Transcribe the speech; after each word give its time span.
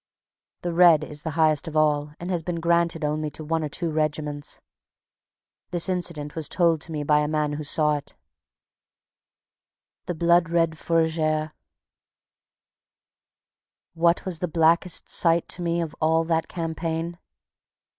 The 0.63 0.73
red 0.73 1.03
is 1.03 1.21
the 1.21 1.29
highest 1.37 1.67
of 1.67 1.77
all, 1.77 2.15
and 2.19 2.31
has 2.31 2.41
been 2.41 2.59
granted 2.59 3.03
only 3.05 3.29
to 3.29 3.43
one 3.45 3.63
or 3.63 3.69
two 3.69 3.91
regiments. 3.91 4.59
This 5.69 5.87
incident 5.87 6.33
was 6.33 6.49
told 6.49 6.81
to 6.81 6.91
me 6.91 7.03
by 7.03 7.19
a 7.19 7.27
man 7.27 7.53
who 7.53 7.63
saw 7.63 7.97
it: 7.97 8.15
The 10.07 10.15
Blood 10.15 10.49
Red 10.49 10.71
Fourragère 10.71 11.51
What 13.93 14.25
was 14.25 14.39
the 14.39 14.47
blackest 14.47 15.07
sight 15.07 15.47
to 15.49 15.61
me 15.61 15.79
Of 15.81 15.95
all 16.01 16.23
that 16.23 16.47
campaign? 16.47 17.19